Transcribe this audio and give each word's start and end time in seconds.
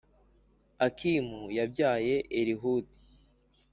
Akimu 0.85 1.39
yabyaye 1.57 2.15
Elihudi, 2.39 2.93